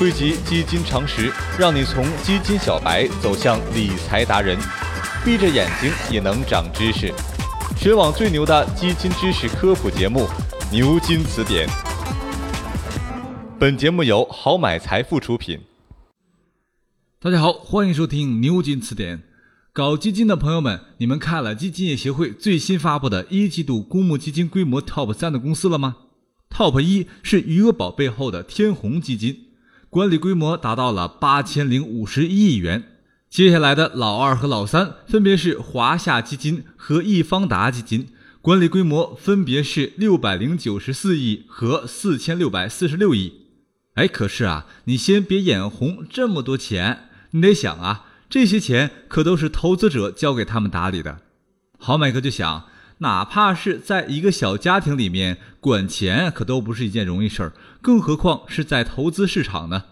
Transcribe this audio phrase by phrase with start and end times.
[0.00, 4.58] 汇集基金常识，让你从基金小白走向理财达人。
[5.22, 7.12] 闭着眼睛也能长知识，
[7.76, 10.20] 全网最牛的基金知识科普节目
[10.72, 11.68] 《牛津词典》。
[13.58, 15.60] 本节目由好买财富出品。
[17.20, 19.18] 大家好，欢迎收听《牛津词典》。
[19.74, 25.96] 搞基金的朋友们，你们看了基金业协会最新发布的一季度公募基金规模 TOP 三的公司了吗
[26.48, 29.49] ？TOP 一是余额宝背后的天弘基金，
[29.90, 32.84] 管理规模达到了八千零五十一亿元。
[33.28, 38.06] 接下来的老二和老三分别是华夏基金和易方达基金，
[38.40, 43.32] 管理规模分别是六百零九十四亿和四千六百四十六亿。
[43.94, 48.06] 哎，可是啊，你先别眼红这么多钱，你得想啊。
[48.28, 51.18] 这些钱可都是投资者交给他们打理的，
[51.78, 52.66] 好买哥就想，
[53.00, 59.84] 哪怕是在一个小家庭里面管钱，可都不是一件容易事儿，更何况是在投资市场呢？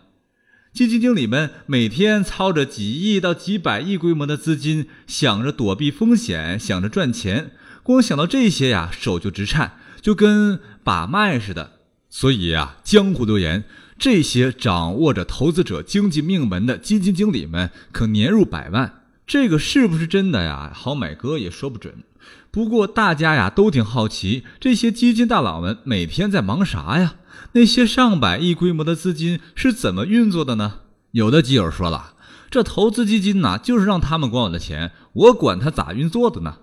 [0.73, 7.51] 基金经理们每天操着几亿到几百亿规模的资金，想着躲避风险，想着赚钱，
[7.83, 11.73] 光想到这些呀，手就直颤，就跟把脉似的。
[12.09, 13.64] 所以啊，江湖流言。
[13.98, 20.73] 这些掌握着投资者经济命门的基金经理们可年入百万，这个是不是真的呀？
[20.75, 22.03] 好买哥也说不准。
[22.51, 27.17] 不过大家呀都挺好奇，这些基金大佬们每天在忙啥呀？
[27.53, 30.81] 那些上百亿规模的资金是怎么运作的呢？
[31.11, 32.15] 有的基友说了，
[32.51, 36.57] 这投资基金呐，就是让他们管我的钱，我管他咋运作的呢？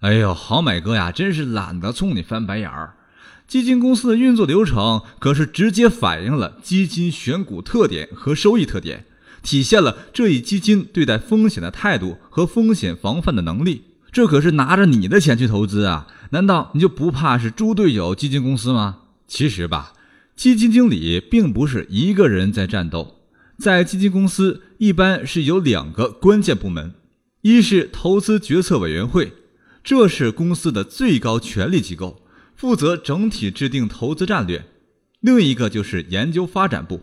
[0.00, 2.96] 哎呦，好买哥呀，真是懒得冲你翻白眼儿。
[3.48, 9.06] 基金公司的运作流程可是直接反映了基金选股特点和收益特点，
[9.42, 13.82] 体现了这一基金对待风险的态度和风险防范的能力。
[14.12, 16.08] 这可是拿着你的钱去投资啊！
[16.30, 19.02] 难道你就不怕是猪队友基金公司吗？
[19.28, 19.92] 其实吧，
[20.34, 23.18] 基金经理并不是一个人在战斗，
[23.56, 26.94] 在基金公司一般是有两个关键部门，
[27.42, 29.32] 一是投资决策委员会，
[29.84, 32.22] 这是公司的最高权力机构。
[32.56, 34.66] 负责整体制定投资战略，
[35.20, 37.00] 另一个就是研究发展部。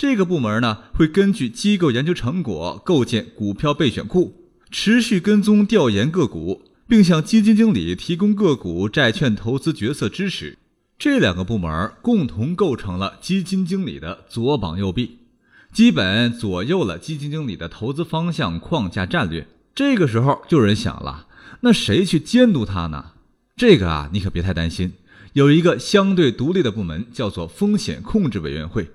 [0.00, 4.32] 这个部门呢，会根据机构研究成果构建股票备选库，
[4.70, 10.56] 持续跟踪调研个股，并向基金经理提供个股、债券投资决策支持。
[10.98, 15.18] 这两个部门共同构成了基金经理的左膀右臂，
[15.70, 19.46] 基本左右了基金经理的投资方向、框架、战略。
[19.74, 21.26] 这个时候就有人想了，
[21.60, 23.10] 那谁去监督他呢？
[23.54, 24.94] 这个啊，你可别太担心，
[25.34, 28.88] 有一个相对独立的部门，叫做风险控制委员会。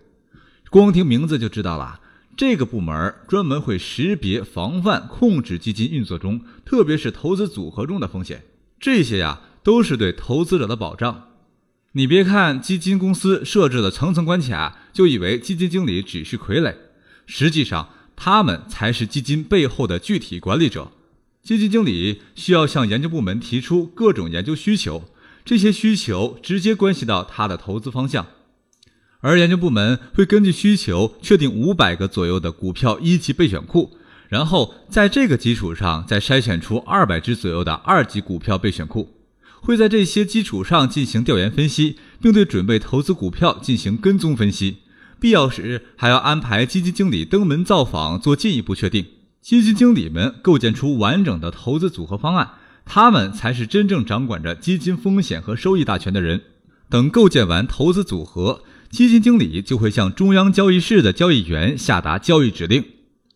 [0.75, 2.01] 光听名字就知道了，
[2.35, 8.43] 这个部门专门会识别、防范、控制基金运作中，特别是投资组合中的风险。
[8.77, 11.29] 这些呀，都是对投资者的保障。
[11.93, 16.75] 你别看基金公司设置了层层关卡，就以为基金经理只是傀儡，
[17.25, 17.87] 实际上
[18.17, 20.91] 他们才是基金背后的具体管理者。
[21.41, 25.05] 基金经理需要向研究部门提出各种研究需求，
[25.45, 28.27] 这些需求直接关系到他的投资方向，
[29.25, 33.97] 而研究部门会根据需求确定五百个左右的股票一级备选库，
[34.29, 39.15] 然后在这个基础上再筛选出二百只左右的二级股票备选库，
[39.61, 44.77] 会在这些基础上进行调研分析，并对准备投资股票进行跟踪分析，
[45.19, 49.07] 必要时还要安排基金经理登门造访做进一步确定。
[49.41, 52.51] 基金经理们构建出完整的投资组合方案，
[52.85, 56.43] 他们才是真正掌管着基金风险和收益大权的人。
[56.87, 58.61] 等构建完投资组合，
[58.95, 62.85] 基金经理就会向中央交易室的交易员下达交易指令，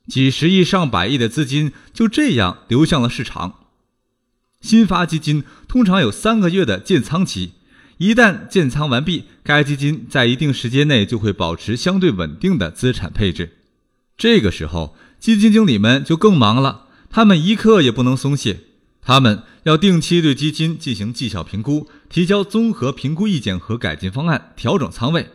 [0.07, 3.55] 几十亿、上百亿的资金就这样流向了市场。
[4.61, 7.51] 新发基金通常有三个月的建仓期，
[7.97, 13.57] 一旦建仓完毕，该基金在一定时间内就会保持相对稳定的资产配置。
[14.17, 18.61] 这个时候，基金经理们就更忙了，他们一刻也不能松懈，
[19.01, 25.27] 他们要定期对基金进行绩效评估，提交综合评估意见和改进方案，调整仓位。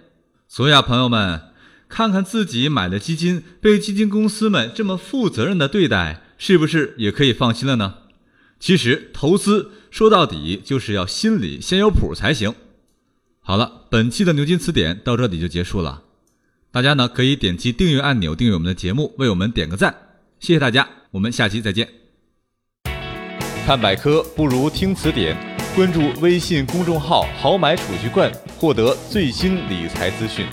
[0.54, 1.50] 所以啊，朋友们，
[1.88, 7.94] 看看自己买的基金被基金公司们这么负责任的对待，是不是也可以放心了呢？
[8.60, 12.54] 其实投资说到底就是要心里先有谱才行。
[13.40, 16.02] 好了，本期的牛津词典到这里就结束了。
[16.70, 19.92] 大家呢可以点击订阅按钮订阅我们的节目，为我们点个赞，
[20.38, 21.88] 谢谢大家，我们下期再见。
[23.66, 25.36] 看百科不如听词典，
[25.74, 28.30] 关注微信公众号“好买储蓄罐”，
[28.60, 30.46] 获得最新理财资讯。